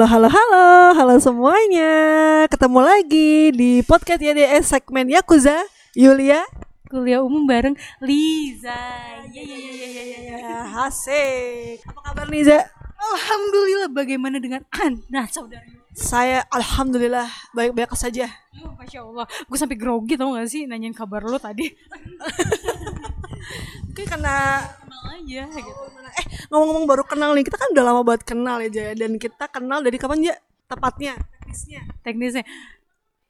[0.00, 1.92] Halo, halo, halo, halo semuanya.
[2.48, 5.60] Ketemu lagi di podcast YDS segmen Yakuza.
[5.92, 6.40] Yulia.
[6.88, 8.80] kuliah umum bareng Liza.
[9.28, 10.88] Ya ya ya ya ya ya.
[10.88, 11.84] Asik.
[11.84, 12.64] Apa kabar nih, Za?
[12.96, 15.68] Alhamdulillah bagaimana dengan Anda saudara?
[15.92, 18.24] Saya alhamdulillah baik-baik saja.
[18.56, 21.68] Oh, Masya Allah, gue sampai grogi tau gak sih nanyain kabar lo tadi
[23.90, 27.44] Mungkin karena Kenal aja gitu eh ngomong-ngomong baru kenal nih.
[27.46, 28.92] Kita kan udah lama banget kenal ya, Jaya.
[28.98, 30.34] Dan kita kenal dari kapan, ya?
[30.66, 31.82] Tepatnya, teknisnya.
[32.06, 32.44] Teknisnya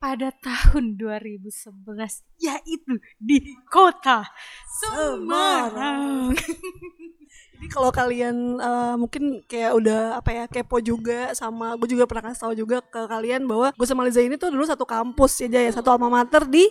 [0.01, 4.25] pada tahun 2011 yaitu di kota
[4.65, 6.33] Semarang.
[7.61, 12.33] Jadi kalau kalian eh, mungkin kayak udah apa ya kepo juga sama gue juga pernah
[12.33, 15.49] kasih tahu juga ke kalian bahwa gue sama Liza ini tuh dulu satu kampus ya
[15.61, 16.65] Jaya, satu alma mater di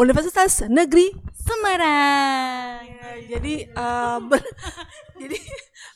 [0.00, 2.80] Universitas Negeri Semarang.
[2.88, 4.54] Ya, jadi eh, ber-
[5.20, 5.36] jadi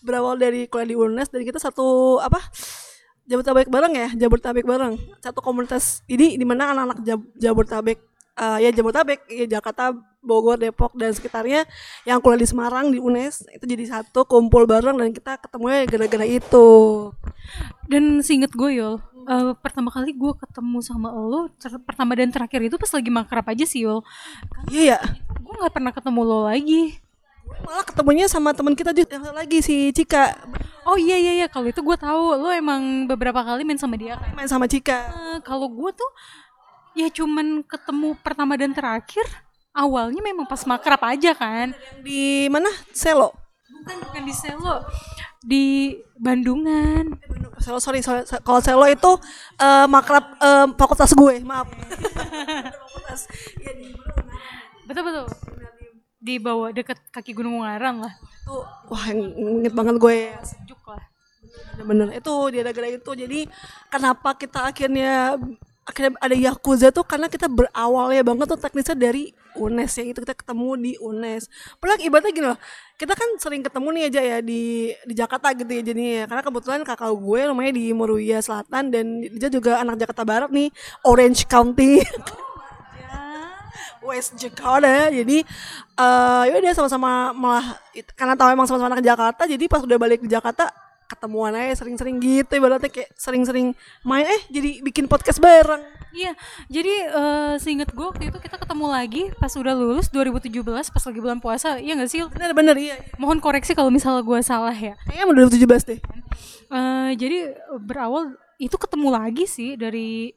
[0.05, 2.39] berawal dari kuliah di UNES dan kita satu apa
[3.25, 4.95] Jabodetabek bareng ya Jabodetabek bareng.
[5.25, 6.05] Satu komunitas.
[6.05, 7.99] Ini di mana anak-anak Jab- Jabodetabek
[8.35, 11.69] eh, ya Jabodetabek ya Jakarta Bogor Depok dan sekitarnya
[12.03, 16.25] yang kuliah di Semarang di UNES itu jadi satu kumpul bareng dan kita ketemunya gara-gara
[16.25, 16.69] itu
[17.85, 18.97] Dan seinget gue Yul,
[19.29, 21.53] eh, pertama kali gue ketemu sama lo,
[21.85, 24.01] pertama dan terakhir itu pas lagi makrab aja sih Yul.
[24.73, 24.99] iya ya
[25.45, 26.97] Gue nggak pernah ketemu lo lagi.
[27.45, 30.33] malah ketemunya sama teman kita juga lagi si Cika
[30.85, 34.17] Oh iya iya iya, kalau itu gue tahu lo emang beberapa kali main sama dia
[34.17, 34.33] kan.
[34.33, 36.11] main sama Cika Eh, kalau gue tuh
[36.95, 39.27] ya cuman ketemu pertama dan terakhir
[39.75, 41.75] awalnya memang pas makrab aja kan.
[41.75, 43.35] yang di mana Selo
[43.85, 44.77] Bukan bukan di Selo,
[45.45, 45.65] di
[46.17, 47.21] Bandungan.
[47.61, 48.25] Selo sorry, sorry.
[48.41, 49.13] kalau Selo itu
[49.61, 51.69] eh, makrab eh, fakultas gue maaf
[53.65, 53.93] ya di
[54.85, 55.27] Betul betul.
[56.25, 58.15] Di bawah deket kaki Gunung Ungaran lah.
[58.45, 58.57] itu
[58.89, 60.41] wah inget banget gue ya.
[60.45, 61.05] Sejuk lah.
[61.75, 63.41] bener itu dia gara-gara itu jadi
[63.91, 65.35] kenapa kita akhirnya
[65.85, 70.35] akhirnya ada Yakuza tuh karena kita berawalnya banget tuh teknisnya dari UNES ya itu kita
[70.35, 71.47] ketemu di UNES.
[71.77, 72.59] Padahal ibaratnya gini loh
[72.97, 76.25] kita kan sering ketemu nih aja ya di di Jakarta gitu ya jadinya ya.
[76.27, 80.73] Karena kebetulan kakak gue namanya di Moruya Selatan dan dia juga anak Jakarta Barat nih
[81.05, 82.01] Orange County.
[84.05, 85.09] West Jakarta.
[85.09, 85.45] Jadi
[85.95, 87.67] eh ya udah sama-sama malah
[88.17, 92.17] karena tahu emang sama-sama anak Jakarta jadi pas udah balik di Jakarta ketemuan aja sering-sering
[92.19, 93.73] gitu ibaratnya kayak sering-sering
[94.03, 95.83] main eh jadi bikin podcast bareng
[96.15, 96.31] Iya,
[96.71, 101.19] jadi eh seinget gue waktu itu kita ketemu lagi pas udah lulus 2017 pas lagi
[101.19, 102.23] bulan puasa, iya gak sih?
[102.31, 104.95] bener-bener iya Mohon koreksi kalau misalnya gue salah ya.
[105.11, 105.99] kayaknya mau 2017 deh
[106.71, 110.31] Eh jadi eh, berawal itu ketemu lagi sih dari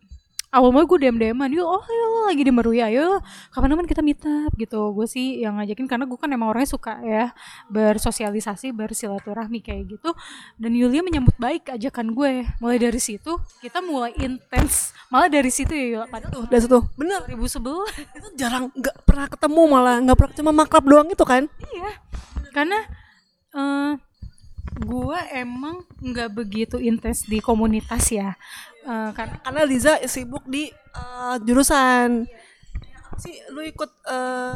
[0.47, 3.19] awal mula gue dem deman yuk oh ya lo lagi di Meruya ayo
[3.51, 4.95] kapan-kapan kita meet up gitu.
[4.95, 7.35] Gue sih yang ngajakin karena gue kan emang orangnya suka ya
[7.67, 10.15] bersosialisasi bersilaturahmi kayak gitu.
[10.55, 14.95] Dan Yulia menyambut baik ajakan gue mulai dari situ kita mulai intens.
[15.11, 16.43] Malah dari situ ya Yul pada tuh.
[16.47, 16.79] Dari situ.
[16.95, 17.23] Bener.
[17.27, 19.97] 2011 itu jarang nggak pernah ketemu malah.
[20.03, 21.43] Nggak pernah cuma makrab doang itu kan?
[21.47, 21.91] Iya,
[22.55, 22.79] karena
[23.55, 24.06] eh
[24.77, 28.37] gue emang nggak begitu intens di komunitas ya,
[28.87, 32.23] Eh, karena karena Liza sibuk di eh, jurusan.
[33.19, 34.55] Si lu ikut eh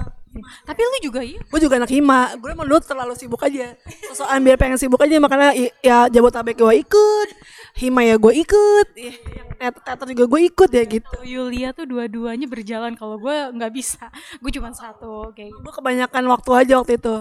[0.63, 1.43] tapi lu juga iya.
[1.43, 2.39] gue juga anak hima.
[2.39, 3.75] Gue emang dulu terlalu sibuk aja.
[4.07, 5.51] Sosokan biar pengen sibuk aja makanya
[5.83, 7.29] ya jabotabek gue ikut.
[7.75, 8.88] Hima ya gue ikut.
[8.95, 11.15] Ya, yang teater, teater juga gue ikut ya gitu.
[11.27, 12.95] Yulia tuh dua-duanya berjalan.
[12.95, 14.07] Kalau gue nggak bisa,
[14.39, 15.59] gue cuma satu kayak gitu.
[15.59, 17.15] gue kebanyakan waktu aja waktu itu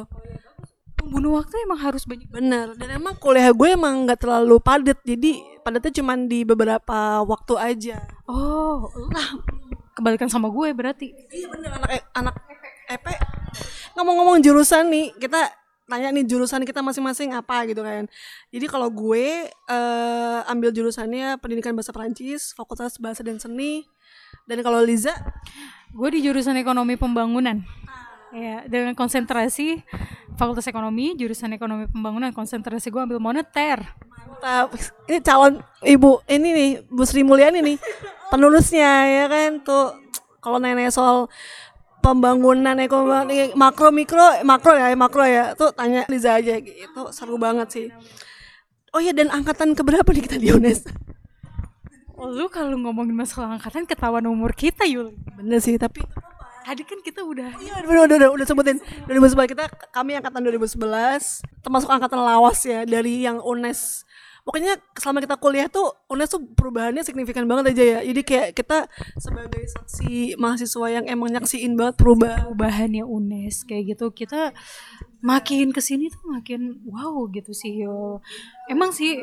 [1.01, 2.29] Membunuh waktu emang harus banyak.
[2.29, 7.55] bener dan emang kuliah gue emang nggak terlalu padat jadi padatnya cuma di beberapa waktu
[7.57, 9.29] aja Oh, lah
[9.93, 11.11] kebalikan sama gue berarti.
[11.29, 12.35] iya bener anak e- anak
[12.87, 13.07] EP
[13.95, 15.51] ngomong-ngomong jurusan nih kita
[15.85, 18.07] tanya nih jurusan kita masing-masing apa gitu kan
[18.49, 23.83] jadi kalau gue eh, ambil jurusannya pendidikan bahasa Perancis fakultas bahasa dan seni
[24.47, 25.11] dan kalau Liza
[25.91, 27.67] Gue di jurusan ekonomi pembangunan.
[28.31, 29.83] Ya, dengan konsentrasi
[30.39, 33.83] Fakultas Ekonomi, jurusan Ekonomi Pembangunan, konsentrasi gue ambil moneter.
[34.41, 34.73] mantap.
[35.05, 37.77] Ini calon ibu ini nih Bu Sri Mulyani nih
[38.33, 39.61] penulisnya ya kan?
[39.61, 39.93] Tuh
[40.41, 41.29] kalau nanya soal
[42.01, 47.13] pembangunan ekonomi makro mikro makro ya makro ya tuh tanya Liza aja gitu.
[47.13, 47.87] Seru banget sih.
[48.97, 50.89] Oh ya dan angkatan keberapa nih kita di UNES?
[52.21, 55.17] Oh, lu kalau ngomongin masalah angkatan ketahuan umur kita, Yul.
[55.41, 56.05] bener sih tapi
[56.61, 58.79] Tadi kan kita udah Iya, udah, udah, udah, udah sebutin.
[59.09, 64.05] 2011 kita kami angkatan 2011 termasuk angkatan lawas ya dari yang UNES.
[64.41, 68.01] Pokoknya selama kita kuliah tuh UNES tuh perubahannya signifikan banget aja ya.
[68.05, 68.89] Jadi kayak kita
[69.21, 72.49] sebagai saksi mahasiswa yang emang nyaksiin banget perubahan.
[72.49, 74.53] Perubahannya UNES kayak gitu kita
[75.21, 78.25] makin ke sini tuh makin wow gitu sih yo.
[78.69, 79.21] Emang sih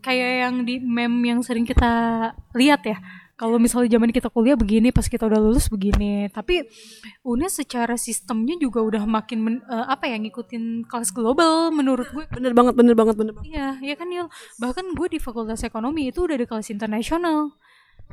[0.00, 1.92] kayak yang di meme yang sering kita
[2.56, 2.96] lihat ya
[3.40, 6.28] kalau misalnya zaman kita kuliah begini pas kita udah lulus begini.
[6.28, 6.68] Tapi
[7.24, 12.28] UNES secara sistemnya juga udah makin men- eh, apa ya ngikutin kelas global menurut gue.
[12.36, 13.48] Bener banget bener banget bener banget.
[13.48, 14.28] Iya ya kan Yul
[14.60, 17.56] bahkan gue di fakultas ekonomi itu udah ada kelas internasional.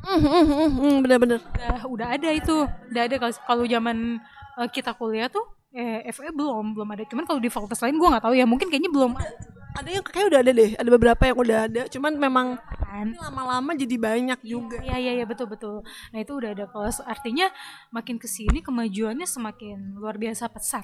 [0.00, 1.38] Hmm, hmm, hmm, bener bener.
[1.44, 2.56] Udah udah ada itu.
[2.88, 4.16] Udah ada kalau zaman
[4.56, 5.44] eh, kita kuliah tuh
[5.76, 7.04] eh FE belum belum ada.
[7.04, 8.48] Cuman kalau di fakultas lain gue nggak tahu ya.
[8.48, 11.82] Mungkin kayaknya belum ada ada yang kayak udah ada deh ada beberapa yang udah ada
[11.86, 13.06] cuman memang kan.
[13.06, 14.82] ini lama-lama jadi banyak juga.
[14.82, 15.86] Iya iya iya betul betul.
[16.10, 16.66] Nah itu udah ada.
[16.66, 17.46] Kelas artinya
[17.94, 20.82] makin ke sini kemajuannya semakin luar biasa pesat.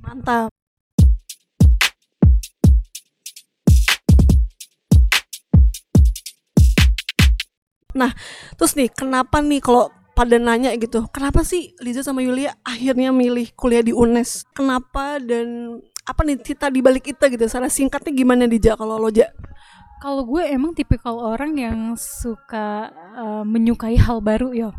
[0.00, 0.48] mantap.
[7.96, 8.12] Nah
[8.56, 13.52] terus nih kenapa nih kalau pada nanya gitu kenapa sih Liza sama Yulia akhirnya milih
[13.52, 14.48] kuliah di UNES?
[14.56, 19.10] Kenapa dan apa nih cerita di balik itu gitu secara singkatnya gimana Dija kalau lo
[19.10, 19.26] Ja
[19.96, 24.70] Kalau gue emang tipikal orang yang suka eh, menyukai hal baru ya.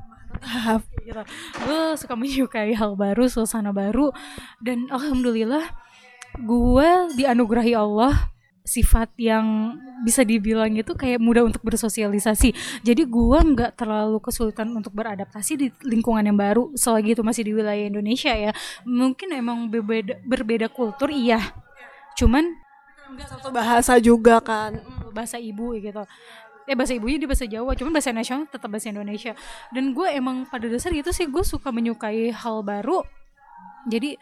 [1.01, 1.21] Gitu.
[1.65, 4.13] Gue suka menyukai hal baru, suasana baru
[4.62, 5.65] dan alhamdulillah
[6.38, 8.30] gue dianugerahi Allah
[8.68, 12.52] sifat yang bisa dibilang itu kayak mudah untuk bersosialisasi.
[12.84, 17.52] Jadi gua nggak terlalu kesulitan untuk beradaptasi di lingkungan yang baru selagi itu masih di
[17.56, 18.52] wilayah Indonesia ya.
[18.84, 21.40] Mungkin emang berbeda berbeda kultur iya.
[22.19, 22.44] Cuman
[23.08, 24.84] nggak satu bahasa juga kan
[25.16, 26.04] bahasa ibu gitu.
[26.68, 29.31] Eh bahasa ibunya di bahasa Jawa, cuman bahasa nasional tetap bahasa Indonesia.
[29.72, 33.08] Dan gue emang pada dasar gitu sih gue suka menyukai hal baru.
[33.88, 34.19] Jadi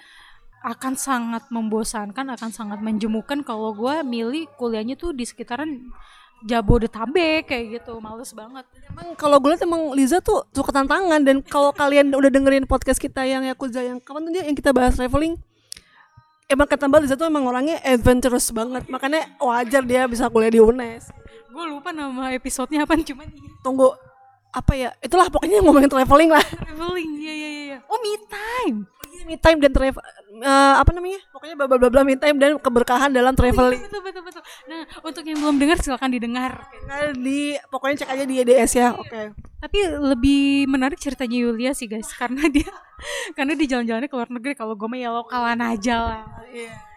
[0.65, 5.93] akan sangat membosankan, akan sangat menjemukan kalau gue milih kuliahnya tuh di sekitaran
[6.45, 8.65] Jabodetabek kayak gitu, males banget.
[8.91, 11.21] Emang kalau gue liat emang Liza tuh suka tantangan.
[11.21, 14.69] Dan kalau kalian udah dengerin podcast kita yang Yakuza yang kapan tuh dia yang kita
[14.75, 15.37] bahas traveling?
[16.45, 18.85] Emang kata Mbak Liza tuh emang orangnya adventurous banget.
[18.89, 21.09] Makanya wajar dia bisa kuliah di UNES.
[21.49, 23.49] Gue lupa nama episodenya apa, cuman iya.
[23.63, 23.89] tunggu
[24.55, 27.77] apa ya itulah pokoknya ngomongin traveling lah traveling, iya iya iya.
[27.91, 28.77] Oh me time.
[29.25, 29.99] me time dan travel
[30.37, 34.23] eh, apa namanya pokoknya bla bla bla me time dan keberkahan dalam traveling Betul betul
[34.23, 34.43] betul.
[34.71, 36.71] Nah untuk yang belum dengar silakan didengar.
[36.87, 39.33] nah, di pokoknya cek aja di EDS ya oke
[39.65, 42.69] Tapi lebih menarik ceritanya Yulia sih guys, karena dia
[43.37, 44.53] karena di jalan-jalannya ke luar negeri.
[44.53, 46.21] Kalau gue mah ya lokalan aja lah.
[46.53, 46.94] Iya.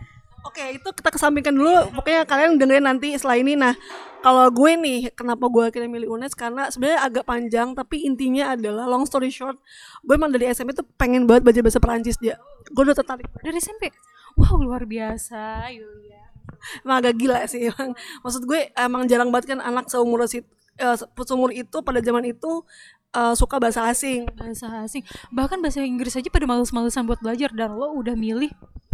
[0.49, 1.93] Oke, itu kita kesampingkan dulu.
[1.93, 3.53] Pokoknya kalian dengerin nanti setelah ini.
[3.53, 3.77] Nah,
[4.25, 6.33] kalau gue nih, kenapa gue akhirnya milih UNES?
[6.33, 9.61] Karena sebenarnya agak panjang, tapi intinya adalah long story short,
[10.01, 12.41] gue emang dari SMP tuh pengen banget baca bahasa Perancis dia.
[12.73, 13.29] Gue udah tertarik.
[13.45, 13.93] Dari SMP.
[14.41, 16.33] Wow luar biasa Yulia.
[16.81, 17.69] Emang agak gila sih.
[17.69, 17.93] Emang.
[18.25, 20.41] Maksud gue emang jarang banget kan anak seumur si,
[20.81, 20.97] eh,
[21.29, 22.65] seumur itu pada zaman itu
[23.13, 24.25] eh, suka bahasa asing.
[24.33, 25.05] Bahasa asing.
[25.29, 28.49] Bahkan bahasa Inggris aja pada males-malesan buat belajar dan lo udah milih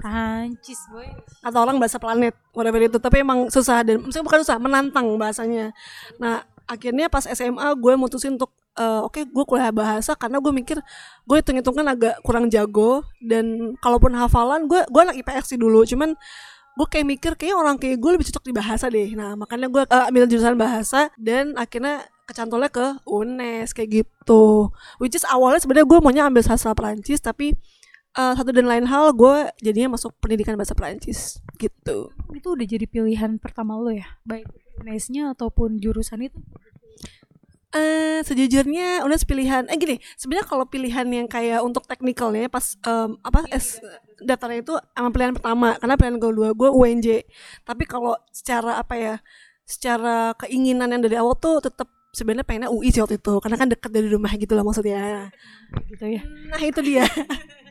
[0.05, 1.09] Prancis boy.
[1.41, 3.01] atau orang bahasa planet whatever itu.
[3.01, 5.73] Tapi emang susah dan maksudnya bukan susah menantang bahasanya.
[6.21, 10.77] Nah akhirnya pas SMA gue mutusin untuk eh, oke gue kuliah bahasa karena gue mikir
[11.25, 13.01] gue hitung hitungan agak kurang jago.
[13.25, 15.89] Dan kalaupun hafalan gue gue anak IPS sih dulu.
[15.89, 16.13] Cuman
[16.75, 19.09] gue kayak mikir kayak orang kayak gue lebih cocok di bahasa deh.
[19.17, 24.69] Nah makanya gue eh, ambil jurusan bahasa dan akhirnya kecantolnya ke UNES kayak gitu.
[25.01, 27.57] Which is awalnya sebenarnya gue maunya ambil sastra Perancis tapi
[28.15, 32.87] eh, satu dan lain hal gue jadinya masuk pendidikan bahasa Perancis gitu Itu udah jadi
[32.87, 34.07] pilihan pertama lo ya?
[34.27, 34.49] Baik
[34.83, 36.39] UNES-nya ataupun jurusan itu?
[37.75, 43.19] eh sejujurnya udah pilihan eh gini sebenarnya kalau pilihan yang kayak untuk teknikalnya pas em,
[43.19, 43.83] apa S
[44.23, 47.27] daftarnya itu emang pilihan pertama karena pilihan kedua gue UNJ
[47.67, 49.15] tapi kalau secara apa ya
[49.67, 53.67] secara keinginan yang dari awal tuh tetap sebenarnya pengennya UI sih waktu itu karena kan
[53.67, 55.35] deket dari rumah gitu lah maksudnya
[55.91, 56.23] Gitu ya.
[56.47, 57.03] nah itu dia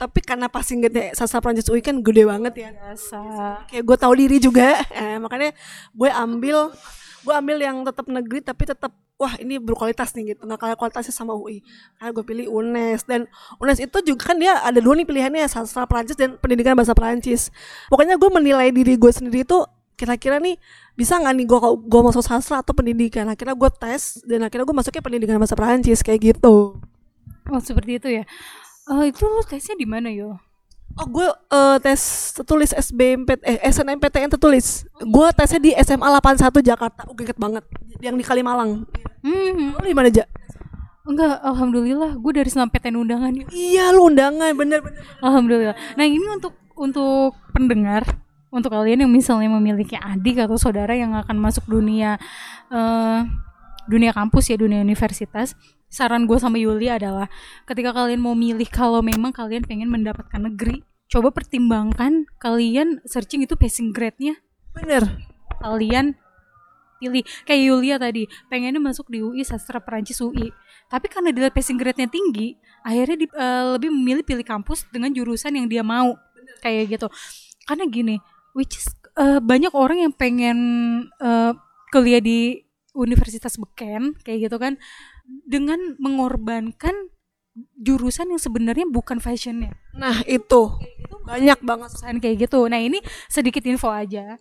[0.00, 2.70] tapi karena passing grade sastra Prancis UI kan gede banget ya.
[2.74, 3.20] Biasa.
[3.68, 4.78] kayak gue tahu diri juga.
[4.92, 5.54] Eh, makanya
[5.94, 6.72] gue ambil
[7.22, 10.46] gue ambil yang tetap negeri tapi tetap wah ini berkualitas nih gitu.
[10.46, 11.60] Nggak kalah kualitasnya sama UI
[11.98, 13.04] karena gue pilih UNES.
[13.04, 13.26] Dan
[13.58, 17.50] UNES itu juga kan dia ada dua nih pilihannya sastra Prancis dan pendidikan bahasa Prancis.
[17.90, 19.66] Pokoknya gue menilai diri gue sendiri tuh
[19.98, 20.54] kira-kira nih
[20.94, 21.58] bisa nggak nih gue
[21.90, 23.26] gue masuk sastra atau pendidikan?
[23.26, 26.78] Akhirnya gue tes dan akhirnya gue masuknya pendidikan bahasa Prancis kayak gitu.
[27.48, 28.24] Oh seperti itu ya.
[28.88, 30.36] Eh itu lo tesnya di mana yo?
[30.98, 34.82] Oh gue eh, tes tertulis SBMPT eh SNMPTN tertulis.
[34.98, 37.06] Gue tesnya di SMA 81 Jakarta.
[37.06, 37.64] Gue inget banget.
[38.00, 38.88] Yang di Kalimalang.
[39.22, 40.24] Hmm, Lu di mana aja?
[41.08, 43.46] enggak, alhamdulillah gue dari SNMPTN undangan ya.
[43.48, 45.00] Iya lu undangan bener-bener.
[45.24, 45.76] Alhamdulillah.
[45.96, 48.04] Nah ini untuk untuk pendengar,
[48.52, 52.20] untuk kalian yang misalnya memiliki adik atau saudara yang akan masuk dunia
[52.68, 53.20] eh
[53.88, 55.56] dunia kampus ya dunia universitas,
[55.88, 57.32] saran gue sama Yuli adalah
[57.64, 63.56] ketika kalian mau milih kalau memang kalian pengen mendapatkan negeri, coba pertimbangkan kalian searching itu
[63.56, 64.36] passing grade-nya.
[64.76, 65.26] Bener.
[65.58, 66.14] kalian
[67.02, 67.26] pilih.
[67.42, 70.54] Kayak Yulia tadi pengennya masuk di UI sastra Perancis UI
[70.86, 72.54] tapi karena dilihat passing grade-nya tinggi
[72.86, 76.14] akhirnya di, eh, lebih memilih pilih kampus dengan jurusan yang dia mau.
[76.62, 77.06] Kayak gitu.
[77.66, 78.16] Karena gini
[78.54, 78.86] which is
[79.18, 80.58] eh, banyak orang yang pengen
[81.18, 81.52] eh,
[81.90, 82.67] kuliah di
[82.98, 84.74] Universitas Beken kayak gitu kan
[85.46, 86.94] dengan mengorbankan
[87.78, 90.78] jurusan yang sebenarnya bukan fashionnya Nah, itu
[91.26, 91.90] banyak banget.
[91.90, 92.60] perusahaan kayak gitu.
[92.70, 94.38] Nah ini sedikit info aja.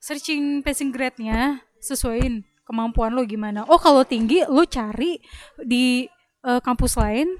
[0.00, 3.68] Searching passing grade-nya sesuaiin kemampuan lo gimana.
[3.68, 5.20] Oh kalau tinggi lo cari
[5.60, 6.08] di
[6.44, 7.36] eh, kampus lain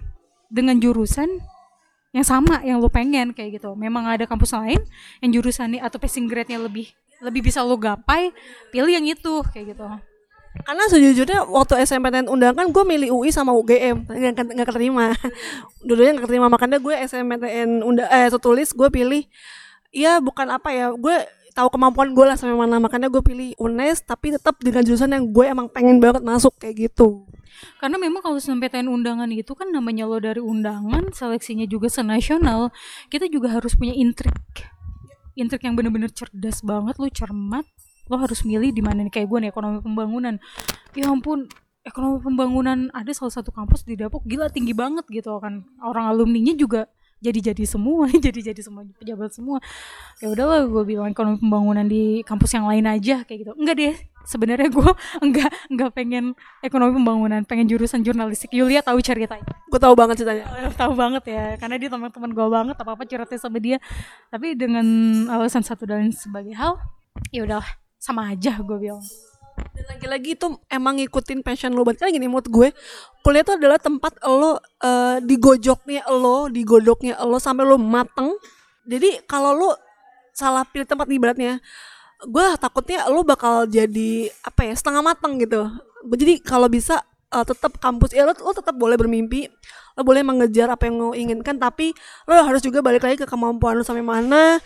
[0.52, 1.40] dengan jurusan
[2.14, 3.75] yang sama yang lo pengen kayak gitu.
[3.75, 4.78] Memang ada kampus lain
[5.25, 6.92] yang jurusannya atau passing grade-nya lebih
[7.25, 8.30] lebih bisa lo gapai,
[8.68, 9.88] pilih yang itu kayak gitu.
[10.63, 15.11] Karena sejujurnya waktu SMPTN undangan gue milih UI sama UGM nggak nggak keterima.
[15.89, 19.27] Dulunya nggak keterima makanya gue SMPTN unda eh tulis gue pilih
[19.91, 21.17] ya bukan apa ya gue
[21.55, 25.31] tahu kemampuan gue lah sampai mana makanya gue pilih UNES tapi tetap dengan jurusan yang
[25.31, 27.27] gue emang pengen banget masuk kayak gitu.
[27.79, 32.75] Karena memang kalau SNMPTN undangan itu kan namanya lo dari undangan, seleksinya juga senasional,
[33.09, 34.67] kita juga harus punya intrik.
[35.39, 37.67] Intrik yang bener-bener cerdas banget, lo cermat,
[38.09, 40.35] lo harus milih di mana nih kayak gue nih ekonomi pembangunan.
[40.93, 41.49] Ya ampun,
[41.85, 45.65] ekonomi pembangunan ada salah satu kampus di Depok gila tinggi banget gitu kan.
[45.81, 46.89] Orang alumninya juga
[47.25, 49.59] jadi-jadi semua, jadi-jadi semua pejabat semua.
[50.21, 53.53] Ya udahlah gue bilang ekonomi pembangunan di kampus yang lain aja kayak gitu.
[53.57, 53.95] Enggak deh,
[54.29, 54.91] sebenarnya gue
[55.25, 56.25] enggak enggak pengen
[56.61, 58.53] ekonomi pembangunan, pengen jurusan jurnalistik.
[58.53, 59.49] Yulia tahu ceritanya.
[59.73, 60.45] Gue tahu banget ceritanya.
[60.61, 63.81] Eh, tahu banget ya karena dia teman-teman gue banget apa apa curhatnya sama dia
[64.29, 64.85] tapi dengan
[65.33, 66.77] alasan satu dan sebagai hal
[67.33, 69.01] ya udahlah sama aja gue bilang
[69.73, 72.05] Dan lagi-lagi itu emang ngikutin passion lo banget.
[72.05, 72.69] Karena gini menurut gue,
[73.23, 78.35] kuliah itu adalah tempat lo eh, digojoknya lo, digodoknya lo sampai lo mateng.
[78.85, 79.71] Jadi kalau lo
[80.35, 81.63] salah pilih tempat ibaratnya,
[82.27, 85.71] gue takutnya lo bakal jadi apa ya setengah mateng gitu.
[86.03, 89.47] Jadi kalau bisa eh, tetap kampus ya lo, lo tetap boleh bermimpi,
[89.95, 91.95] lo boleh mengejar apa yang lo inginkan, tapi
[92.27, 94.59] lo harus juga balik lagi ke kemampuan lo sampai mana.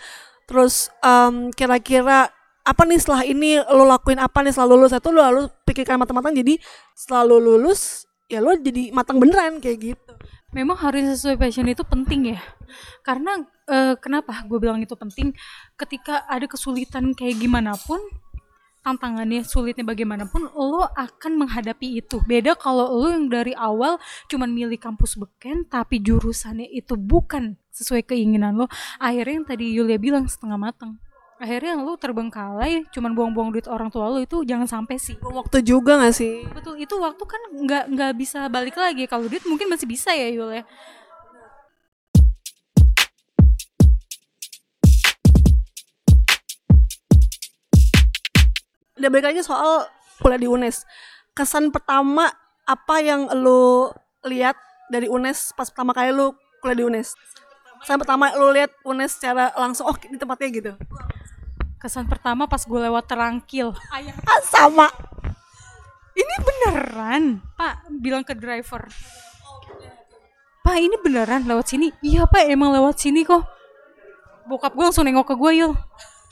[0.49, 2.33] Terus em, kira-kira
[2.69, 4.93] apa nih setelah ini lo lakuin apa nih setelah lulus?
[4.93, 6.61] Itu lo harus pikirkan matang-matang jadi
[6.93, 10.13] setelah lo lulus ya lo jadi matang beneran kayak gitu.
[10.53, 12.39] Memang harus sesuai passion itu penting ya.
[13.01, 15.33] Karena eh, kenapa gue bilang itu penting?
[15.73, 17.97] Ketika ada kesulitan kayak gimana pun
[18.85, 22.21] tantangannya sulitnya bagaimanapun lo akan menghadapi itu.
[22.25, 23.97] Beda kalau lo yang dari awal
[24.29, 28.69] cuman milih kampus beken tapi jurusannya itu bukan sesuai keinginan lo.
[29.01, 31.01] Akhirnya yang tadi Yulia bilang setengah matang
[31.39, 35.15] akhirnya lo terbengkalai cuman buang-buang duit orang tua lo itu jangan sampai sih.
[35.23, 36.43] Buang waktu juga gak sih?
[36.51, 39.07] Betul itu waktu kan nggak nggak bisa balik lagi.
[39.07, 40.63] Kalau duit mungkin masih bisa ya Yul ya.
[48.99, 49.87] Udah balik lagi soal
[50.19, 50.83] kuliah di UNES.
[51.31, 52.27] Kesan pertama
[52.67, 53.95] apa yang lo
[54.27, 54.59] lihat
[54.91, 57.15] dari UNES pas pertama kali lo kuliah di UNES?
[57.79, 60.75] Kesan pertama lo lihat UNES secara langsung oh di tempatnya gitu
[61.79, 63.71] kesan pertama pas gue lewat terangkil.
[63.95, 64.13] Ayah.
[64.27, 64.87] Ah, sama.
[66.11, 67.39] Ini beneran?
[67.55, 68.91] Pak bilang ke driver.
[70.59, 71.95] Pak ini beneran lewat sini?
[72.03, 73.47] Iya pak emang lewat sini kok.
[74.51, 75.73] Bokap gue langsung nengok ke gue yul.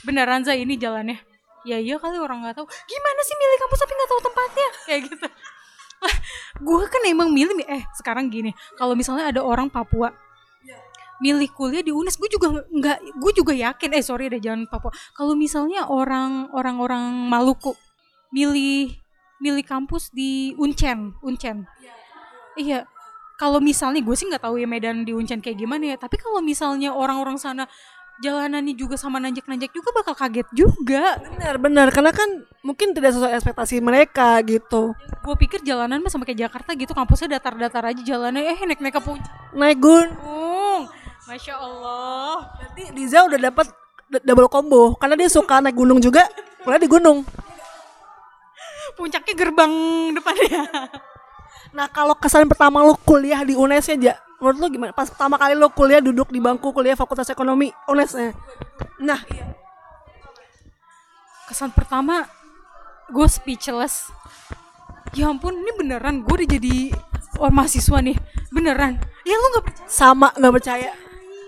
[0.04, 1.24] Beneran za ini jalannya.
[1.64, 2.68] Ya iya kali orang nggak tahu.
[2.68, 4.70] Gimana sih milih kampus tapi nggak tahu tempatnya?
[4.84, 5.28] Kayak gitu.
[6.68, 8.54] Gue kan emang milih eh sekarang gini.
[8.78, 10.14] Kalau misalnya ada orang Papua
[11.18, 14.94] milih kuliah di UNES gue juga nggak gue juga yakin eh sorry deh jangan Papua.
[15.18, 17.74] Kalau misalnya orang orang orang Maluku
[18.30, 18.94] milih
[19.42, 21.66] milih kampus di Uncen Uncen.
[22.58, 22.86] Iya
[23.38, 26.42] kalau misalnya gue sih nggak tahu ya Medan di Uncen kayak gimana ya tapi kalau
[26.42, 27.70] misalnya orang-orang sana
[28.18, 31.22] jalanannya juga sama nanjak-nanjak juga bakal kaget juga.
[31.22, 32.30] Benar benar karena kan
[32.66, 34.98] mungkin tidak sesuai ekspektasi mereka gitu.
[35.22, 39.02] Gue pikir jalanan mah sama kayak Jakarta gitu kampusnya datar-datar aja jalannya eh naik-naik ke
[39.02, 39.30] puncak.
[39.54, 40.10] Naik gun.
[41.28, 42.56] Masya Allah.
[42.56, 43.68] Berarti Diza udah dapat
[44.24, 46.24] double combo karena dia suka naik gunung juga
[46.64, 47.28] kuliah di gunung.
[48.96, 49.74] Puncaknya gerbang
[50.16, 50.64] depannya.
[51.76, 54.96] Nah kalau kesan pertama lu kuliah di UNES ya Ja, menurut lu gimana?
[54.96, 58.32] Pas pertama kali lu kuliah duduk di bangku kuliah fakultas ekonomi UNES-nya
[58.98, 59.22] nah
[61.52, 62.26] kesan pertama
[63.12, 64.10] gue speechless.
[65.12, 66.96] Ya ampun ini beneran gue udah jadi
[67.38, 68.18] orang mahasiswa nih.
[68.50, 68.98] Beneran.
[69.28, 69.88] Ya lu nggak percaya?
[69.92, 70.92] Sama nggak percaya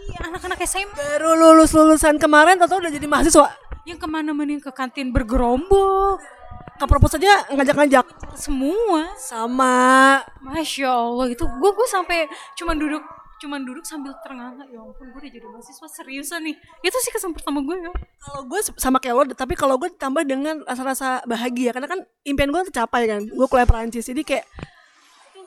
[0.10, 3.46] Ih, anak-anak SMA baru lulus lulusan kemarin atau udah jadi mahasiswa.
[3.86, 6.18] Yang ke mana-mana ke kantin bergerombol?
[6.82, 8.34] Ke perpus aja ngajak-ngajak.
[8.34, 9.14] Semua.
[9.22, 10.18] Sama.
[10.42, 12.26] Masya allah itu gue gue sampai
[12.58, 13.04] cuman duduk
[13.40, 16.58] cuman duduk sambil terengah ya ampun gue udah jadi mahasiswa seriusan nih.
[16.82, 17.94] Itu sih kesan pertama gue ya.
[18.18, 22.50] Kalau gue sama kayak lo, tapi kalau gue ditambah dengan rasa-rasa bahagia karena kan impian
[22.50, 23.22] gue tercapai kan.
[23.30, 24.46] Gue kuliah Perancis, jadi kayak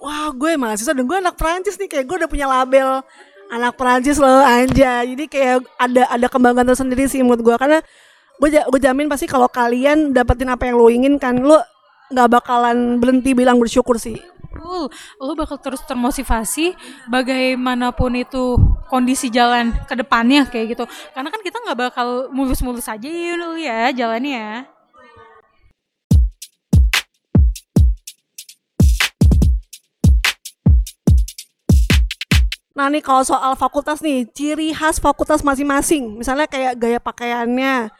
[0.02, 3.06] wah gue mahasiswa dan gue anak Perancis nih kayak gue udah punya label
[3.52, 5.04] anak Perancis loh anja.
[5.04, 7.78] Jadi kayak ada ada kebanggaan tersendiri sih menurut gue karena
[8.40, 11.60] gue gue jamin pasti kalau kalian dapetin apa yang lo inginkan, lo
[12.08, 14.16] nggak bakalan berhenti bilang bersyukur sih.
[14.52, 14.88] Betul,
[15.20, 16.76] lo bakal terus termotivasi
[17.08, 18.56] bagaimanapun itu
[18.88, 20.84] kondisi jalan ke depannya kayak gitu.
[21.12, 24.64] Karena kan kita nggak bakal mulus-mulus aja ya ya jalannya
[32.72, 37.92] Nah nih kalau soal fakultas nih, ciri khas fakultas masing-masing, misalnya kayak gaya pakaiannya,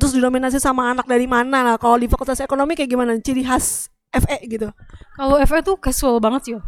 [0.00, 1.76] terus didominasi sama anak dari mana lah.
[1.76, 3.12] Kalau di fakultas ekonomi kayak gimana?
[3.20, 4.72] Ciri khas FE gitu.
[5.16, 6.52] Kalau FE tuh casual banget sih.
[6.56, 6.60] Yo.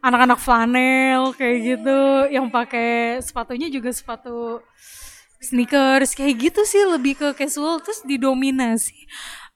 [0.00, 2.00] Anak-anak flanel kayak gitu,
[2.32, 4.64] yang pakai sepatunya juga sepatu
[5.40, 8.96] sneakers kayak gitu sih lebih ke casual terus didominasi.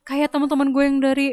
[0.05, 1.27] Kayak teman-teman gue yang dari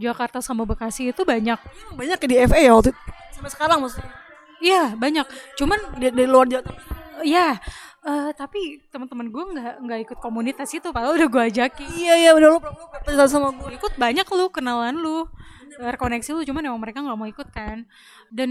[0.00, 1.60] Jakarta sama Bekasi itu banyak.
[1.92, 3.00] Banyak ya di FE ya waktu itu.
[3.36, 4.23] Sampai sekarang maksudnya.
[4.64, 5.26] Iya banyak.
[5.54, 6.86] Cuman Di- dari luar Jawa Tengah.
[7.22, 7.56] ya
[8.02, 11.88] eh, tapi teman-teman gue nggak nggak ikut komunitas itu padahal udah gue ajakin.
[11.94, 12.58] Iya iya udah lu
[13.02, 13.72] cerita sama gue.
[13.72, 15.28] ikut banyak lu kenalan lu
[15.74, 17.82] terkoneksi lu cuman emang mereka nggak mau ikut kan
[18.28, 18.50] dan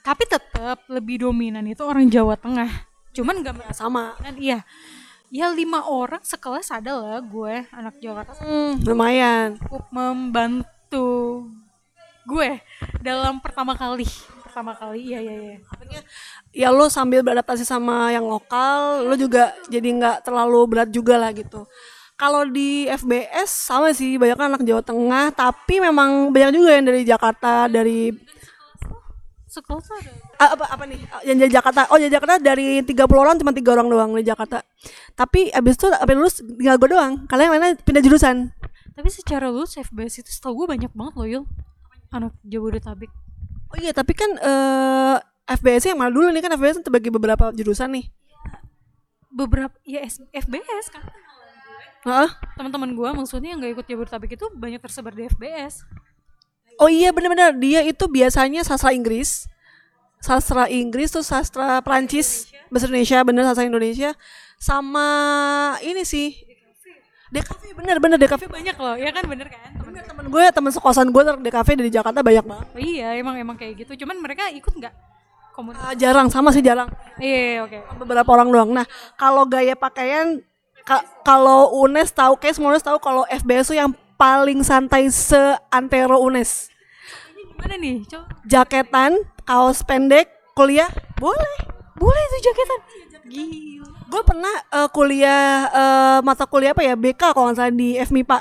[0.00, 2.68] tapi tetap lebih dominan itu orang Jawa Tengah
[3.10, 4.12] cuman nggak Sama.
[4.18, 4.60] dan iya
[5.30, 9.56] ya lima orang sekelas ada lah gue anak Jakarta Hmm, lumayan.
[9.56, 11.48] cukup membantu
[12.24, 12.60] gue
[13.00, 14.04] dalam pertama kali
[14.54, 15.10] pertama kali.
[15.10, 15.58] Iya iya iya.
[16.54, 21.34] Ya lu sambil beradaptasi sama yang lokal, lu juga jadi nggak terlalu berat juga lah
[21.34, 21.66] gitu.
[22.14, 26.86] Kalau di FBS sama sih banyak kan anak Jawa Tengah, tapi memang banyak juga yang
[26.86, 28.14] dari Jakarta, dari
[29.50, 30.12] sekelas ada?
[30.38, 31.02] Ah, apa apa nih?
[31.26, 31.80] Yang dari Jakarta.
[31.90, 34.62] Oh dari Jakarta dari 30 orang cuma tiga orang doang di Jakarta.
[35.18, 37.26] Tapi abis itu abis lulus tinggal gue doang.
[37.26, 38.54] Kalian yang lainnya pindah jurusan.
[38.94, 41.44] Tapi secara lulus FBS itu setahu gue banyak banget loh Yul.
[42.14, 43.10] Anak Jabodetabek
[43.74, 46.40] oh iya tapi kan eh FBS yang mana dulu nih?
[46.40, 48.06] Kan FBS terbagi beberapa jurusan nih.
[49.28, 51.02] Beberapa ya S- FBS kan.
[52.04, 52.30] Heeh.
[52.60, 55.88] teman-teman gue maksudnya yang nggak ikut Jabodetabek itu banyak tersebar di FBS
[56.76, 59.48] oh iya benar-benar dia itu biasanya sastra Inggris.
[60.20, 64.10] Sastra Inggris tuh sastra Prancis bahasa Indonesia bener sastra Indonesia.
[64.56, 65.08] Sama
[65.80, 66.43] ini sih
[67.34, 69.24] DKV bener bener DKV banyak banyak loh ya kan?
[69.26, 69.70] Bener kan?
[69.74, 72.66] Temen temen gue temen sekosan gue DKV dari Jakarta banyak banget.
[72.70, 74.06] Oh, iya emang emang kayak gitu.
[74.06, 74.94] Cuman mereka ikut nggak?
[75.50, 75.86] Komunitas?
[75.86, 76.90] Ah, jarang sama sih jarang.
[77.18, 77.78] Iya oke.
[77.98, 78.70] Beberapa orang doang.
[78.70, 80.42] Nah, kalau gaya pakaian
[80.82, 86.22] ka- kalau UNES tahu kayak semua UNES tahu kalau FBS tuh yang paling santai seantero
[86.22, 86.70] UNES.
[87.54, 89.12] gimana nih coba Jaketan,
[89.46, 91.54] kaos pendek, kuliah boleh.
[91.94, 92.80] boleh itu jaketan
[93.26, 97.98] gila Gue pernah eh, kuliah eh, mata kuliah apa ya BK kalau nggak salah di
[97.98, 98.38] FMIPA.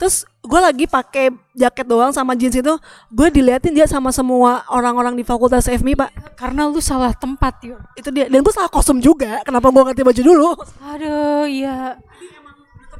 [0.00, 2.74] Terus gue lagi pakai jaket doang sama jeans itu,
[3.12, 6.08] gue diliatin dia sama semua orang-orang di fakultas FMIPA.
[6.40, 8.24] karena lu salah tempat yuk Itu dia.
[8.32, 9.44] Dan gue salah kostum juga.
[9.44, 10.48] Kenapa gue ganti baju dulu?
[10.80, 12.00] aduh iya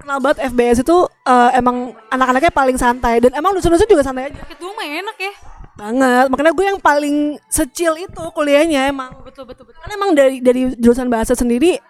[0.01, 0.97] terkenal banget FBS itu
[1.29, 5.17] eh, emang anak-anaknya paling santai dan emang lucu-lucu juga santai aja jaket doang mah enak
[5.21, 5.33] ya
[5.81, 6.27] banget.
[6.29, 7.17] Makanya gue yang paling
[7.49, 9.11] secil itu kuliahnya emang.
[9.25, 9.81] Betul betul betul.
[9.81, 11.81] Kan emang dari dari jurusan bahasa sendiri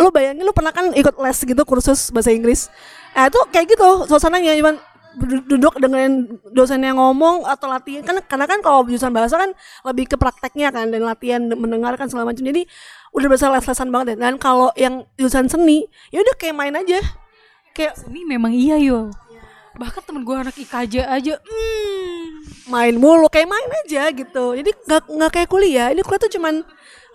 [0.00, 2.72] lu bayangin lu pernah kan ikut les gitu kursus bahasa Inggris.
[3.12, 4.56] Nah itu kayak gitu suasananya.
[4.56, 4.80] Cuman
[5.20, 8.00] du- duduk dengan dosen yang ngomong atau latihan.
[8.06, 9.50] Kan karena kan kalau jurusan bahasa kan
[9.84, 12.46] lebih ke prakteknya kan dan latihan mendengarkan segala macam.
[12.46, 12.64] Jadi
[13.10, 15.84] udah berasa les-lesan banget dan kalau yang jurusan seni
[16.14, 17.02] ya udah kayak main aja.
[17.70, 19.14] Kayak ini memang iya yul
[19.80, 22.68] bahkan temen gue anak IKJ aja hmm.
[22.68, 24.54] Main mulu kayak main aja gitu.
[24.54, 25.90] Jadi nggak nggak kayak kuliah.
[25.90, 26.62] Ini kuliah tuh cuman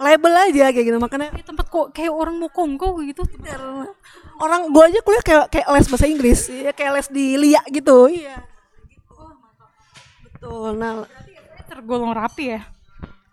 [0.04, 0.98] label aja kayak gitu.
[1.00, 3.24] Makanya kayak tempat kok kayak orang mau kongko gitu.
[3.38, 3.88] Bener.
[4.36, 6.42] orang gua aja kuliah kayak kayak les bahasa Inggris.
[6.52, 8.12] Ya kayak les di Lia gitu.
[8.12, 8.44] Iya.
[10.28, 10.76] Betul.
[10.76, 11.08] Nah
[11.72, 12.62] tergolong rapi ya?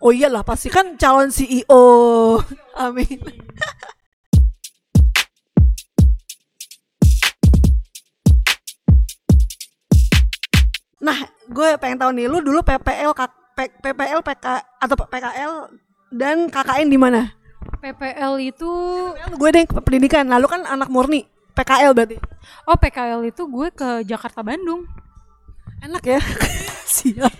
[0.02, 2.42] Oh iyalah pasti kan calon CEO
[2.74, 3.22] amin
[11.02, 11.18] nah
[11.50, 13.40] gue pengen tahu nih lu dulu PPL K-
[13.82, 14.46] PPL PK
[14.80, 15.52] atau PKL
[16.12, 17.32] dan KKN di mana?
[17.82, 18.70] PPL itu
[19.12, 20.28] gue deh pendidikan.
[20.28, 22.16] Lalu kan anak murni PKL berarti?
[22.68, 24.86] Oh PKL itu gue ke Jakarta Bandung.
[25.82, 26.20] Enak ya?
[26.96, 27.32] Siap.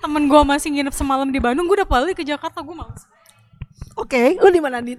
[0.00, 3.04] Temen gue masih nginep semalam di Bandung gue udah balik ke Jakarta gue males.
[3.98, 4.96] Oke lu di mana di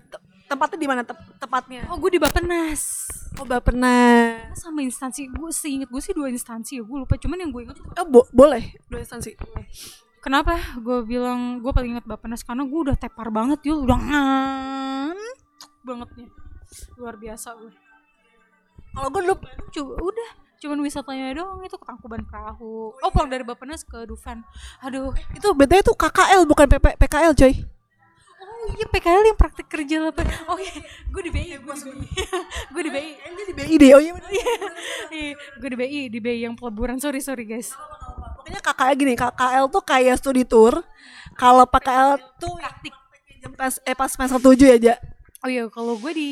[0.51, 1.87] tempatnya di mana tep- tepatnya?
[1.87, 3.07] Oh gue di Bapenas.
[3.39, 7.15] Oh pernah sama instansi gue seinget gue sih dua instansi ya gue lupa.
[7.15, 8.75] Cuman yang gue inget oh, bo- boleh.
[8.91, 9.39] Dua instansi.
[10.19, 10.59] Kenapa?
[10.83, 13.87] Gue bilang gue paling inget Bapenas karena gue udah tepar banget yul.
[13.87, 16.29] Udah ngantuk banget nih
[16.95, 17.71] luar biasa gue
[18.91, 19.35] Kalau gue dulu
[19.71, 20.29] coba udah.
[20.61, 22.93] Cuman wisatanya doang itu ke Tangkuban Perahu.
[22.93, 24.45] Oh pulang dari Bapenas ke Dufan.
[24.85, 25.09] Aduh.
[25.33, 27.80] Itu BTW itu KKL bukan PP, PKL coy.
[28.61, 30.13] Oh iya PKL yang praktek kerja lah
[30.45, 30.73] oh iya
[31.09, 32.09] gue di BI gue di BI
[32.73, 33.91] gue di BI Ini di BI deh.
[33.97, 34.11] Oh iya.
[34.13, 34.31] bener.
[35.11, 37.73] Iya, gue di BI di BI yang peleburan sorry sorry guys
[38.41, 40.81] Pokoknya KKL gini, KKL tuh kayak studi tour.
[41.37, 42.93] Kalau PKL tuh praktik
[43.37, 44.95] jam pas eh pas semester 7 ya, Ja.
[45.41, 46.29] oh iya kalau gue di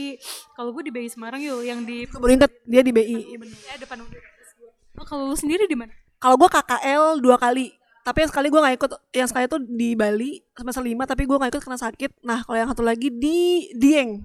[0.53, 3.33] kalau gue di BI Semarang yuk yang di inget dia di BI.
[3.33, 7.78] Iya ya depan oh, kalau lu sendiri di mana Kalau gue KKL dua kali.
[8.03, 11.38] Tapi yang sekali gue gak ikut, yang sekali itu di Bali semester 5 tapi gue
[11.38, 12.12] gak ikut karena sakit.
[12.25, 14.23] Nah kalau yang satu lagi di Dieng.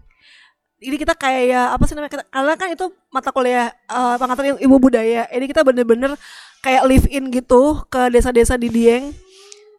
[0.84, 2.12] Jadi kita kayak apa sih namanya?
[2.12, 5.24] Kita, karena kan itu mata kuliah eh, pengantar ilmu budaya.
[5.28, 6.12] Jadi kita bener-bener
[6.60, 9.16] kayak live in gitu ke desa-desa di Dieng.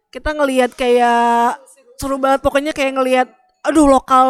[0.09, 1.61] Kita ngelihat kayak
[1.99, 3.27] seru banget pokoknya kayak ngelihat
[3.65, 4.27] aduh lokal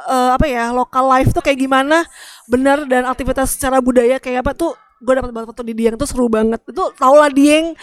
[0.00, 2.08] eh, apa ya lokal life tuh kayak gimana
[2.48, 6.08] bener dan aktivitas secara budaya kayak apa tuh gue dapat banget foto di Dieng tuh
[6.10, 6.60] seru banget.
[6.66, 7.78] Itu tau lah Dieng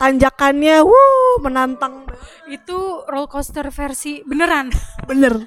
[0.00, 2.08] tanjakannya wuh menantang
[2.48, 4.72] itu roller coaster versi beneran.
[5.08, 5.44] Bener.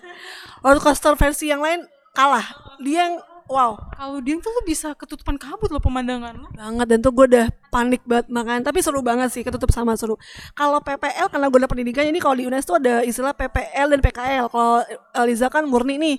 [0.61, 2.45] Roller coaster versi yang lain kalah.
[2.81, 3.17] Dieng
[3.49, 3.73] wow.
[3.97, 8.05] Kalau dia tuh lu bisa ketutupan kabut loh pemandangan banget dan tuh gue udah panik
[8.05, 8.61] banget makan.
[8.61, 10.19] Tapi seru banget sih ketutup sama seru.
[10.53, 13.99] Kalau PPL karena gue udah pendidikan ini kalau di UNES tuh ada istilah PPL dan
[14.05, 16.17] PKL kalau eh, Liza kan murni nih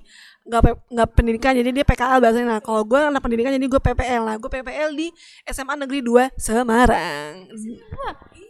[0.48, 2.46] nggak nggak pendidikan jadi dia PKL bahasanya.
[2.56, 5.12] Nah kalau gue anak pendidikan jadi gue PPL nah gue PPL di
[5.44, 7.32] SMA Negeri 2 Semarang.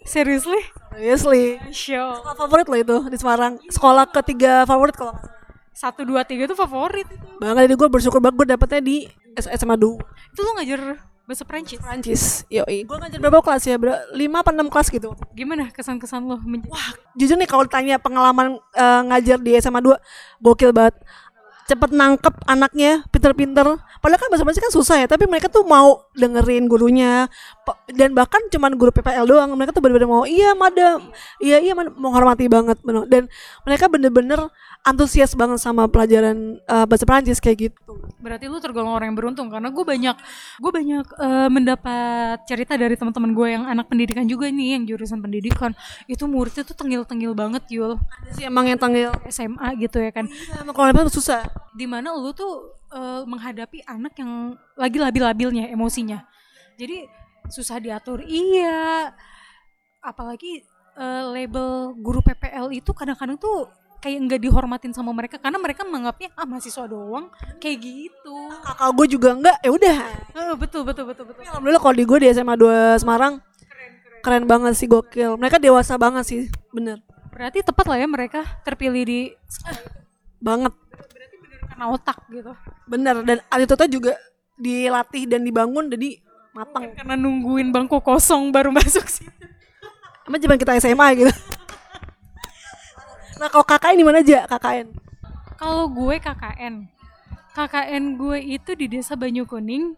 [0.07, 0.63] Seriously?
[0.95, 1.47] Seriously.
[1.75, 3.59] Show sekolah favorit loh itu di Semarang.
[3.69, 5.19] Sekolah ketiga favorit kalau
[5.75, 7.07] satu dua tiga tuh favorit.
[7.43, 8.97] Banget jadi gue bersyukur banget gue dapetnya di
[9.39, 10.81] SMA 2 itu lu ngajar
[11.29, 12.89] bahasa Prancis Prancis yoi.
[12.89, 13.77] Gue ngajar berapa kelas ya?
[13.77, 15.13] Ber- lima apa enam kelas gitu.
[15.37, 16.41] Gimana kesan-kesan lo
[16.73, 19.93] Wah, jujur nih kalau ditanya pengalaman eh, ngajar di SMA 2
[20.41, 20.97] gokil banget.
[21.69, 23.77] Cepet nangkep anaknya, pinter-pinter.
[24.01, 27.29] Padahal kan bahasa Prancis kan susah ya, tapi mereka tuh mau dengerin gurunya.
[27.93, 32.49] Dan bahkan cuman guru PPL doang, mereka tuh bener-bener mau, iya madam, iya iya menghormati
[32.49, 32.81] banget.
[33.13, 33.29] Dan
[33.69, 34.49] mereka bener-bener
[34.89, 37.93] antusias banget sama pelajaran eh, bahasa Prancis kayak gitu.
[38.19, 40.17] berarti lu tergolong orang yang beruntung karena gue banyak
[40.59, 45.21] gue banyak eh, mendapat cerita dari teman-teman gue yang anak pendidikan juga nih yang jurusan
[45.21, 49.13] pendidikan itu muridnya tuh tengil-tengil banget Yul Ada sih emang yang tanggil.
[49.29, 51.45] SMA gitu ya kan Iya, emang kalau itu susah.
[51.77, 56.25] di mana lu tuh eh, menghadapi anak yang lagi labil-labilnya emosinya
[56.75, 57.05] jadi
[57.47, 59.13] susah diatur iya
[60.01, 60.63] apalagi
[60.95, 66.31] eh, label guru PPL itu kadang-kadang tuh kayak nggak dihormatin sama mereka karena mereka menganggapnya
[66.39, 67.27] ah mahasiswa doang
[67.59, 69.97] kayak gitu Kakak gue juga enggak, ya udah.
[70.39, 73.35] Eh, betul betul betul betul Tapi Alhamdulillah kalau di gue di SMA 2 Semarang
[74.19, 75.39] keren banget sih gokil.
[75.39, 76.99] Mereka dewasa banget sih, bener.
[77.31, 79.21] berarti tepat lah ya mereka terpilih di
[80.43, 80.75] Banget,
[81.71, 82.51] karena otak gitu
[82.87, 83.23] bener.
[83.27, 84.13] Dan attitude-nya juga
[84.59, 86.19] dilatih dan dibangun jadi
[86.51, 86.91] matang.
[86.99, 89.27] karena nungguin bangku kosong baru masuk sih
[90.27, 91.33] Emang zaman kita SMA gitu.
[93.39, 94.87] Nah kalau KKN di mana aja KKN?
[95.55, 96.75] Kalau gue KKN,
[97.51, 99.95] KKN gue itu di desa Banyu Kuning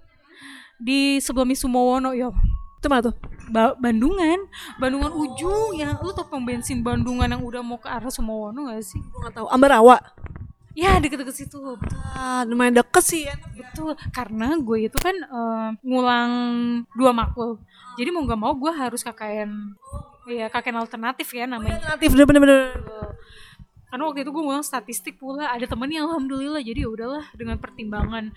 [0.77, 2.33] di sebelum Sumowono yo.
[2.81, 3.15] Itu mana tuh?
[3.53, 4.49] Ba- Bandungan,
[4.81, 8.81] Bandungan ujung yang lu tau pom bensin Bandungan yang udah mau ke arah Sumowono gak
[8.81, 8.97] sih?
[8.97, 9.47] Gue gak tahu.
[9.53, 10.01] Ambarawa.
[10.73, 11.59] Ya deket-deket situ.
[12.17, 13.37] Ah, lumayan deket sih ya.
[13.53, 16.33] Betul, karena gue itu kan eh, ngulang
[16.97, 17.61] dua makul.
[18.01, 19.77] Jadi mau gak mau gue harus KKN.
[20.25, 21.77] Iya, KKN alternatif ya namanya.
[21.85, 22.81] Alternatif bener-bener.
[23.91, 27.59] Karena waktu itu gue ngulang statistik pula ada temen yang alhamdulillah jadi ya udahlah dengan
[27.59, 28.31] pertimbangan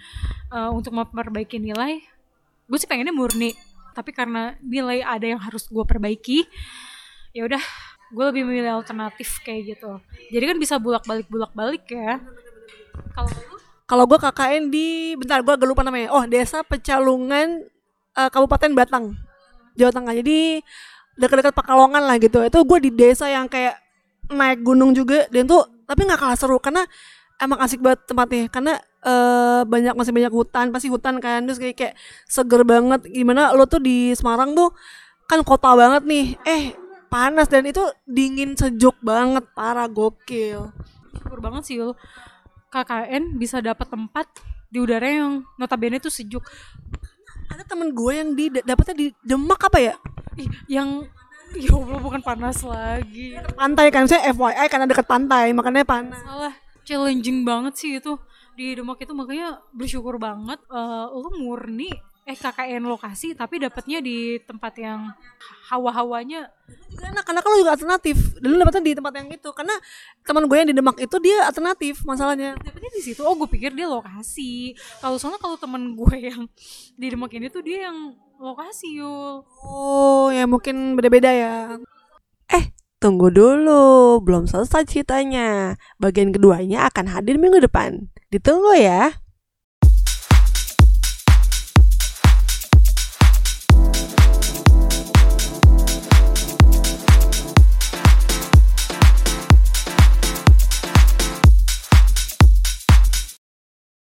[0.50, 2.02] eh, untuk memperbaiki nilai
[2.68, 3.54] gue sih pengennya murni
[3.94, 6.50] tapi karena nilai ada yang harus gue perbaiki
[7.32, 7.62] ya udah
[8.14, 10.02] gue lebih memilih alternatif kayak gitu
[10.34, 12.18] jadi kan bisa bulak balik bulak balik ya
[13.14, 13.32] kalau
[13.84, 16.10] Kalau gue KKN di bentar gue agak lupa namanya.
[16.16, 17.68] Oh, Desa Pecalungan
[18.16, 19.06] eh, Kabupaten Batang.
[19.76, 20.14] Jawa Tengah.
[20.16, 20.64] Jadi
[21.20, 22.40] dekat-dekat Pekalongan lah gitu.
[22.42, 23.83] Itu gue di desa yang kayak
[24.36, 26.84] naik gunung juga dan tuh tapi nggak kalah seru karena
[27.42, 31.76] emang asik banget tempatnya karena eh, banyak masih banyak hutan pasti hutan kan terus kayak
[31.76, 31.94] kayak
[32.26, 34.72] seger banget gimana lo tuh di Semarang tuh
[35.28, 36.64] kan kota banget nih eh
[37.14, 40.74] panas dan itu dingin sejuk banget parah gokil.
[41.14, 41.94] Syukur banget sih lu
[42.74, 44.26] KKN bisa dapat tempat
[44.74, 46.42] di udara yang notabene tuh sejuk.
[47.54, 49.94] Ada temen gue yang di dapetnya di Demak apa ya?
[50.42, 51.06] Ih, yang
[51.58, 53.38] ya Allah bukan panas lagi.
[53.54, 56.20] Pantai kan saya FYI karena deket pantai makanya panas.
[56.22, 58.18] Salah challenging banget sih itu.
[58.54, 61.90] Di Demak itu makanya bersyukur banget eh, lu murni
[62.24, 65.12] eh KKN lokasi tapi dapatnya di tempat yang
[65.68, 66.48] hawa-hawanya.
[66.88, 68.16] Juga enak karena kalau juga alternatif.
[68.40, 69.76] Dan lu dapetnya di tempat yang itu karena
[70.24, 72.56] teman gue yang di Demak itu dia alternatif masalahnya.
[72.56, 73.22] Dapetnya di situ.
[73.28, 74.72] Oh gue pikir dia lokasi.
[75.04, 76.48] Kalau soalnya kalau temen gue yang
[76.96, 81.56] di Demak ini tuh dia yang lokasi yul oh ya mungkin beda-beda ya
[82.52, 82.70] Eh,
[83.02, 84.20] tunggu dulu.
[84.22, 85.80] Belum selesai ceritanya.
[85.98, 88.14] Bagian keduanya akan hadir minggu depan.
[88.30, 89.23] Ditunggu ya.